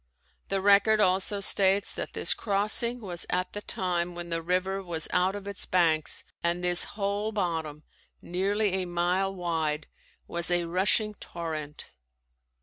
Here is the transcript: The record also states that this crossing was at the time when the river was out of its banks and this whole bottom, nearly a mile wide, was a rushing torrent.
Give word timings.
The 0.49 0.61
record 0.61 0.99
also 0.99 1.41
states 1.41 1.93
that 1.93 2.13
this 2.13 2.33
crossing 2.33 3.01
was 3.01 3.27
at 3.29 3.53
the 3.53 3.61
time 3.61 4.15
when 4.15 4.29
the 4.31 4.41
river 4.41 4.81
was 4.81 5.07
out 5.13 5.35
of 5.35 5.47
its 5.47 5.67
banks 5.67 6.23
and 6.43 6.63
this 6.63 6.83
whole 6.97 7.31
bottom, 7.31 7.83
nearly 8.19 8.71
a 8.81 8.85
mile 8.85 9.31
wide, 9.31 9.85
was 10.27 10.49
a 10.49 10.65
rushing 10.65 11.13
torrent. 11.13 11.91